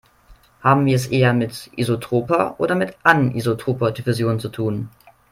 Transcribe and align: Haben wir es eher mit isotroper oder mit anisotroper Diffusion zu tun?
Haben 0.63 0.87
wir 0.87 0.95
es 0.95 1.05
eher 1.05 1.31
mit 1.31 1.69
isotroper 1.75 2.59
oder 2.59 2.73
mit 2.73 2.97
anisotroper 3.03 3.91
Diffusion 3.91 4.39
zu 4.39 4.49
tun? 4.49 4.89